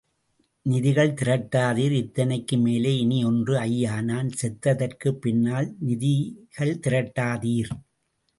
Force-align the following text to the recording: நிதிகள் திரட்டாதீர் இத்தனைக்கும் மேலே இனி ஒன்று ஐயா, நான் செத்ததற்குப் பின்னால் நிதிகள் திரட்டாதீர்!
நிதிகள் 0.65 1.11
திரட்டாதீர் 1.11 1.91
இத்தனைக்கும் 1.91 2.61
மேலே 2.61 2.97
இனி 2.97 3.25
ஒன்று 3.25 3.59
ஐயா, 3.59 4.01
நான் 4.01 4.29
செத்ததற்குப் 4.41 5.21
பின்னால் 5.21 5.69
நிதிகள் 5.79 6.75
திரட்டாதீர்! 6.79 7.71